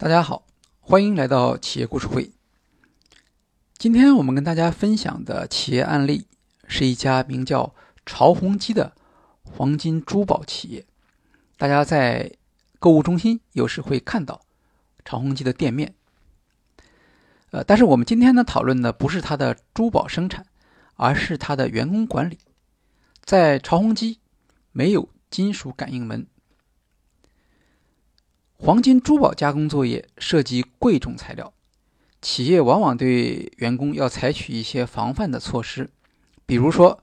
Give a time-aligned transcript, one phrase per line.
[0.00, 0.46] 大家好，
[0.80, 2.32] 欢迎来到企业故事会。
[3.76, 6.26] 今天我们跟大家分享的企业案例
[6.66, 7.74] 是一家名叫
[8.06, 8.94] 潮宏基的
[9.42, 10.86] 黄金珠宝企业。
[11.58, 12.32] 大家在
[12.78, 14.40] 购物中心有时会看到
[15.04, 15.94] 潮宏基的店面。
[17.50, 20.46] 呃，但是我们今天呢讨论的不是它的珠宝生产，
[20.94, 22.38] 而是它的员工管理。
[23.22, 24.18] 在潮宏基
[24.72, 26.26] 没有金属感应门。
[28.62, 31.54] 黄金珠宝加工作业涉及贵重材料，
[32.20, 35.90] 企业往往对员工要采取一些防范的措施，
[36.44, 37.02] 比如说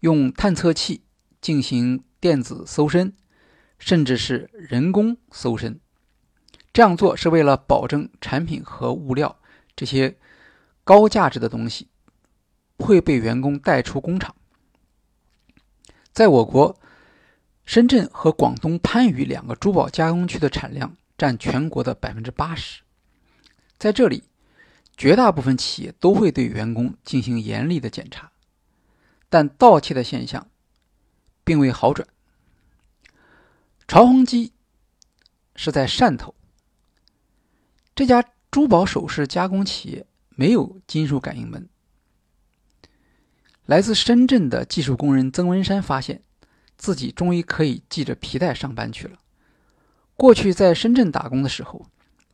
[0.00, 1.02] 用探测器
[1.42, 3.14] 进行电子搜身，
[3.78, 5.78] 甚至是人工搜身。
[6.72, 9.38] 这样做是为了保证产品和物料
[9.76, 10.16] 这些
[10.84, 11.88] 高价值的东西
[12.78, 14.34] 会被员工带出工厂。
[16.14, 16.80] 在我国。
[17.66, 22.82] 深圳和广东番禺两个珠宝加工区的产量占全国的百分之八十，
[23.78, 24.24] 在这里，
[24.96, 28.30] 绝大部分企业都会对员工进行严厉的检查，
[29.30, 30.46] 但盗窃的现象
[31.42, 32.06] 并未好转。
[33.88, 34.52] 朝宏基
[35.56, 36.34] 是在汕头，
[37.94, 41.68] 这家珠宝首饰加工企业没有金属感应门。
[43.64, 46.20] 来自深圳的技术工人曾文山发现。
[46.84, 49.16] 自己终于可以系着皮带上班去了。
[50.16, 51.86] 过去在深圳打工的时候，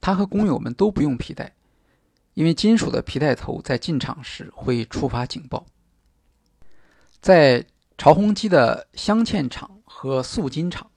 [0.00, 1.56] 他和工友们都不用皮带，
[2.34, 5.66] 因为金属的皮带头在进厂时会触发警报。
[7.20, 7.66] 在
[7.98, 10.92] 潮宏基的镶嵌厂和塑金厂，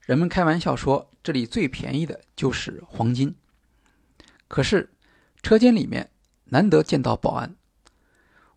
[0.00, 3.32] 人们开玩笑说这里最便宜的就是黄金。
[4.48, 4.90] 可是
[5.40, 6.10] 车间里面
[6.46, 7.54] 难得见到保安，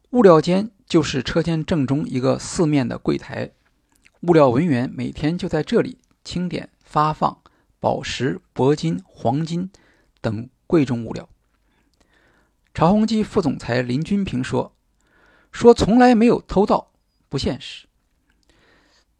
[0.10, 3.52] 物料间就是车间正中一个四面的柜台。
[4.22, 7.42] 物料文员每天就在这里清点发放
[7.80, 9.72] 宝石、铂金、黄金
[10.22, 11.28] 等贵重物料。
[12.72, 14.76] 朝宏基副总裁林军平说
[15.52, 16.92] ：“说从来没有偷盗，
[17.30, 17.88] 不现实，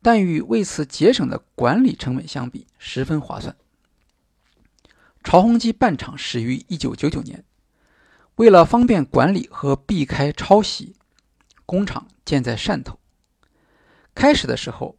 [0.04, 3.58] 但与为此节省的管理成本相比，十分划算。”
[5.24, 7.44] 朝宏基办厂始于1999年，
[8.36, 10.96] 为了方便管理和避开抄袭，
[11.66, 13.00] 工厂建在汕头。
[14.14, 14.98] 开始的时候，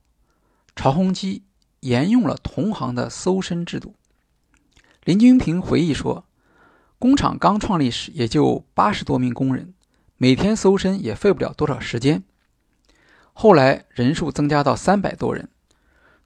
[0.75, 1.45] 朝宏基
[1.81, 3.95] 沿用了同行的搜身制度。
[5.05, 6.25] 林军平回忆说
[6.99, 9.75] ：“工厂刚创立时也就八十多名工人，
[10.17, 12.23] 每天搜身也费不了多少时间。
[13.33, 15.49] 后来人数增加到三百多人，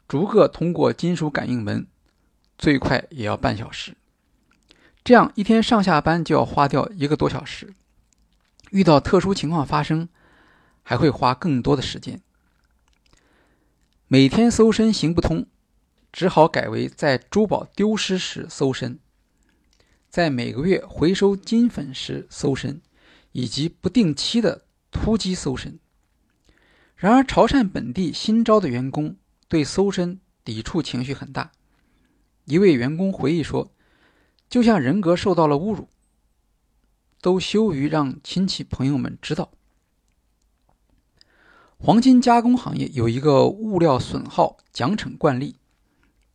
[0.07, 1.87] 逐个通过金属感应门，
[2.59, 3.97] 最快也要半小时。
[5.03, 7.75] 这样一天上下班就要花掉一个多小时。
[8.71, 10.09] 遇到特殊情况发生，
[10.83, 12.21] 还会花更多的时间。”
[14.09, 15.47] 每天搜身行不通，
[16.13, 19.01] 只好改为在珠宝丢失时搜身，
[20.09, 22.81] 在每个月回收金粉时搜身，
[23.33, 25.81] 以及不定期的突击搜身。
[26.95, 29.17] 然而，潮汕本地新招的员工
[29.49, 31.51] 对搜身抵触情绪很大。
[32.45, 33.73] 一位员工回忆说
[34.49, 35.89] ：“就像人格受到了侮辱，
[37.21, 39.51] 都羞于让亲戚朋友们知道。”
[41.79, 45.57] 黄金加工行业有一个物料损耗奖惩惯例，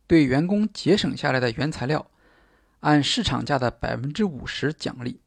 [0.06, 2.10] 对员工节省下来的原材料，
[2.80, 5.18] 按市场价的百分之五十奖励；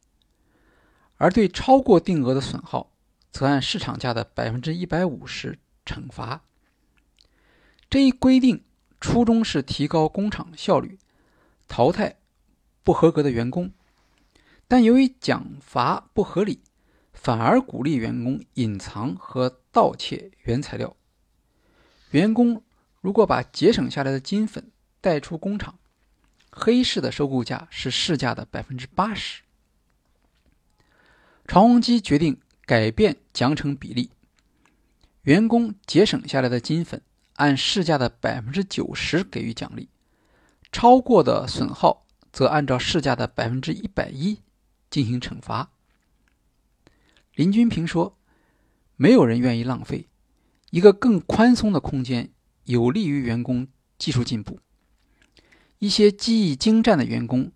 [1.18, 2.92] 而对超过定额的损耗，
[3.30, 6.42] 则按市场价的百分之一百五十惩罚。
[7.88, 8.64] 这一规定
[9.00, 10.98] 初衷是提高工厂效率，
[11.68, 12.16] 淘汰
[12.82, 13.70] 不合格的员工，
[14.66, 16.62] 但由于奖罚不合理。
[17.26, 20.94] 反而鼓励员工隐藏和盗窃原材料。
[22.12, 22.62] 员工
[23.00, 24.70] 如果把节省下来的金粉
[25.00, 25.76] 带出工厂，
[26.52, 29.42] 黑市的收购价是市价的百分之八十。
[31.48, 34.10] 长宏基决定改变奖惩比例，
[35.22, 37.02] 员工节省下来的金粉
[37.34, 39.88] 按市价的百分之九十给予奖励，
[40.70, 44.38] 超过的损耗则按照市价的百分之一百一
[44.88, 45.72] 进行惩罚。
[47.36, 48.16] 林军平说
[48.96, 50.08] ：“没有人愿意浪费
[50.70, 52.30] 一个更宽松的空间，
[52.64, 53.68] 有利于员工
[53.98, 54.58] 技术进步。
[55.78, 57.52] 一些技艺精湛的员工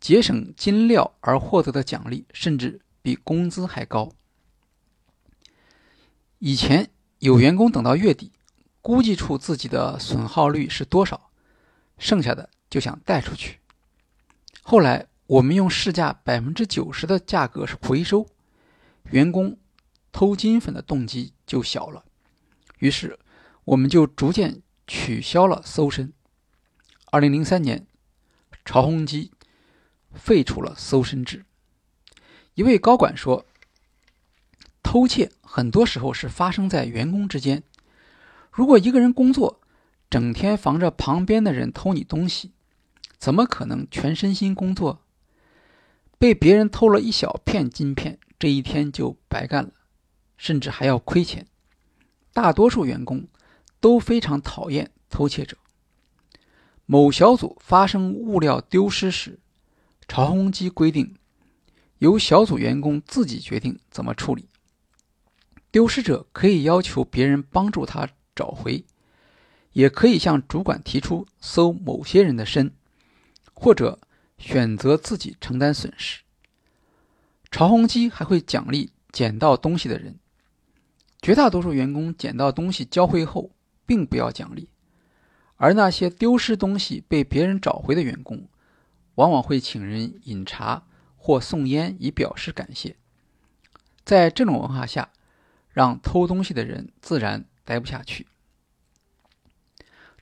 [0.00, 4.12] 节省金料而获得的奖励，甚至比工资还高。
[6.38, 6.88] 以前
[7.18, 8.30] 有员工等到月底，
[8.80, 11.32] 估计出自己的损耗率是多少，
[11.98, 13.58] 剩下的就想带出去。
[14.62, 18.24] 后来我们用市价百分之九十的价格回收。”
[19.10, 19.58] 员工
[20.12, 22.04] 偷金粉的动机就小了，
[22.78, 23.18] 于是
[23.64, 26.12] 我们就逐渐取消了搜身。
[27.10, 27.86] 二零零三年，
[28.64, 29.30] 朝宏基
[30.12, 31.44] 废除了搜身制。
[32.54, 33.44] 一位高管说
[34.82, 37.62] ：“偷窃很多时候是发生在员工之间。
[38.50, 39.60] 如果一个人工作，
[40.08, 42.52] 整天防着旁边的人偷你东西，
[43.18, 45.02] 怎么可能全身心工作？
[46.18, 49.72] 被别人偷了一小片金片，这一天就白干了，
[50.36, 51.46] 甚至还要亏钱。
[52.32, 53.28] 大多数员工
[53.80, 55.56] 都非常讨厌偷窃者。
[56.86, 59.38] 某小组发生物料丢失时，
[60.08, 61.14] 曹洪基规定。”
[61.98, 64.48] 由小组员工自己决定怎么处理。
[65.70, 68.84] 丢失者可以要求别人帮助他找回，
[69.72, 72.74] 也可以向主管提出搜某些人的身，
[73.54, 74.00] 或者
[74.36, 76.23] 选择自己承担损失。
[77.54, 80.18] 曹洪基还会奖励捡到东西的人。
[81.22, 83.52] 绝大多数员工捡到东西交回后，
[83.86, 84.68] 并不要奖励，
[85.54, 88.48] 而那些丢失东西被别人找回的员工，
[89.14, 90.82] 往往会请人饮茶。
[91.16, 92.96] 或送烟以表示感谢，
[94.04, 95.10] 在这种文化下，
[95.70, 98.26] 让偷东西的人自然待不下去。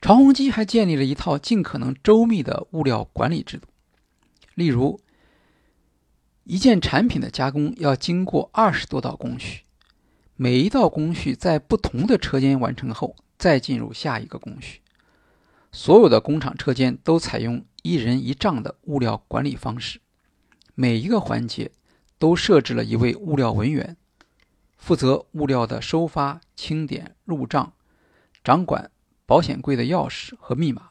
[0.01, 3.67] 曹洪基还建立了一套尽可能周密的物料管理制度，
[4.53, 5.01] 例如，
[6.45, 9.63] 一件产品的加工要经过二十多道工序，
[10.35, 14.81] 每一道工序在不同的车间完成后，再进入下一个工序。
[15.71, 20.01] 所有的工厂车间都采用一人一账的物料管理方式。
[20.75, 21.71] 每一个环节
[22.19, 23.95] 都设置了一位物料文员，
[24.77, 27.71] 负责物料的收发、清点、入账，
[28.43, 28.91] 掌管
[29.25, 30.89] 保险柜的钥匙和密码。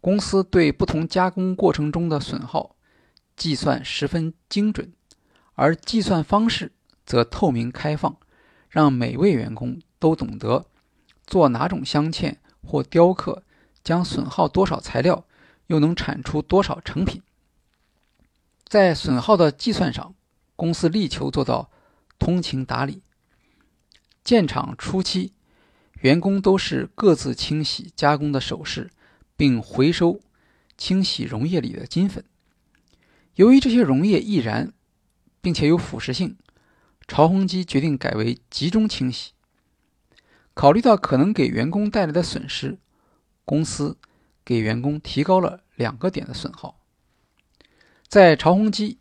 [0.00, 2.76] 公司对不同加工过程中的损耗
[3.38, 4.92] 计算十分精准，
[5.54, 6.72] 而计算方式
[7.06, 8.18] 则透明开放，
[8.68, 10.66] 让每位员工都懂得
[11.24, 13.44] 做哪种镶嵌或雕刻
[13.84, 15.24] 将损耗多少材料，
[15.68, 17.22] 又能产出多少成品。
[18.66, 20.14] 在损耗的计算上，
[20.56, 21.70] 公司力求做到
[22.18, 23.02] 通情达理。
[24.24, 25.32] 建厂初期，
[26.00, 28.90] 员工都是各自清洗加工的首饰，
[29.36, 30.20] 并回收
[30.76, 32.24] 清洗溶液里的金粉。
[33.38, 34.72] 由于这些溶液易燃，
[35.40, 36.36] 并且有腐蚀性，
[37.06, 39.30] 曹洪基决定改为集中清洗。
[40.54, 42.78] 考虑到可能给员工带来的损失，
[43.44, 43.96] 公司
[44.44, 46.80] 给员工提高了两个点的损耗。
[48.08, 48.98] 在朝洪基，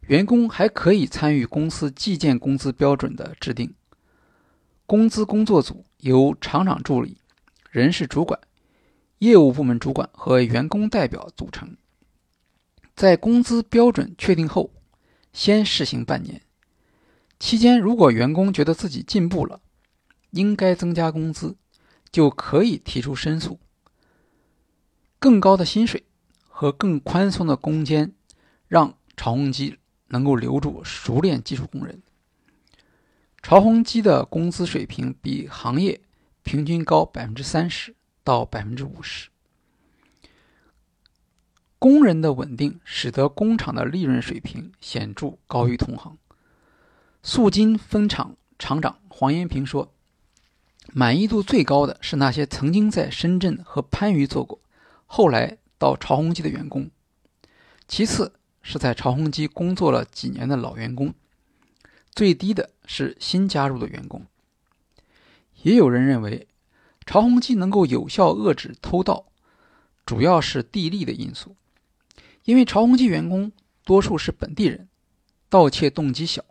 [0.00, 3.72] 员工还可以参与公司计件工资标准的制定。
[4.86, 7.18] 工资工作组由厂长助理、
[7.70, 8.40] 人事主管、
[9.18, 11.76] 业务部门主管和员工代表组成。
[12.98, 14.72] 在工资标准确定后，
[15.32, 16.42] 先试行半年。
[17.38, 19.60] 期间，如果员工觉得自己进步了，
[20.30, 21.54] 应该增加工资，
[22.10, 23.60] 就可以提出申诉。
[25.20, 26.06] 更高的薪水
[26.48, 28.12] 和更宽松的工间。
[28.66, 29.78] 让潮宏基
[30.08, 32.02] 能够留住熟练技术工人。
[33.42, 36.00] 潮宏基的工资水平比行业
[36.42, 37.94] 平均高百分之三十
[38.24, 39.30] 到百分之五十。
[41.78, 46.18] 工人的稳定使得工厂的利润水平显著高于同行。
[47.22, 49.92] 素金分厂厂长黄延平说
[50.92, 54.58] ：“满意度最高的是那些曾经在深圳和番禺做过，
[55.06, 56.90] 后来到曹洪基的员工。
[57.86, 61.14] 其次。”是在朝洪基工作了几年的老员工，
[62.14, 64.26] 最低的是新加入的员工。
[65.62, 66.48] 也有人认为，
[67.06, 69.24] 朝洪基能够有效遏制偷盗，
[70.04, 71.56] 主要是地利的因素，
[72.48, 73.52] 因为朝洪基员工
[73.84, 74.88] 多数是本地人，
[75.50, 76.42] 盗窃动机小，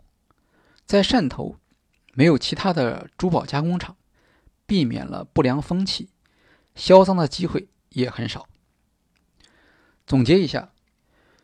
[0.86, 1.56] 在汕头
[2.14, 3.96] 没有其他的珠宝加工厂，
[4.64, 6.08] 避免了不良风气，
[6.76, 8.46] 销赃的机会也很少。
[10.06, 10.70] 总结一下。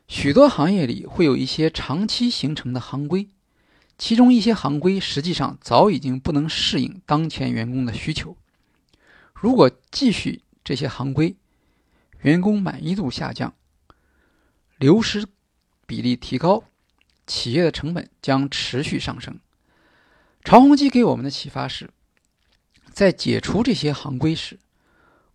[0.07, 3.29] 许多行业里会有一些长期形成的行规，
[3.99, 8.37] 其中一些行规实际上早已经不能适应当前员工的需求。
[9.33, 11.35] 如果继续这些行规，
[12.21, 13.55] 员工满意度下降，
[14.85, 15.27] 流失
[15.87, 16.65] 比例提高，
[17.27, 19.41] 企业的成本将持续上升。
[20.45, 21.89] 曹洪基给我们的启发是，
[22.93, 24.59] 在解除这些行规时，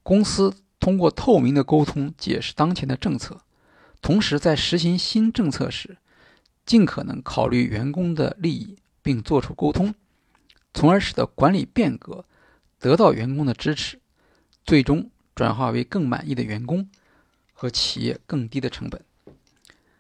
[0.04, 3.42] 公司通过透明的沟通解释当前的政策。
[4.04, 5.98] 同时，在实行新政策时，
[6.64, 9.96] 尽可能考虑员工的利益，并做出沟通，
[10.76, 12.24] 从而使得管理变革
[12.78, 14.00] 得到员工的支持，
[14.64, 16.88] 最终转化为更满意的员工
[17.52, 19.04] 和企业更低的成本。